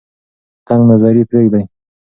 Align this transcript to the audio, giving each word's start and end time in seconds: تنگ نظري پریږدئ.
تنگ 0.67 0.81
نظري 0.91 1.23
پریږدئ. 1.29 1.63